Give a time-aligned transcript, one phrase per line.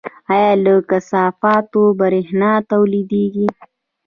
[0.35, 3.47] آیا له کثافاتو بریښنا تولیدیږي؟